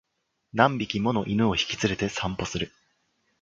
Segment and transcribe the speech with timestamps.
[0.53, 2.71] 何匹もの犬を引き連れて散歩する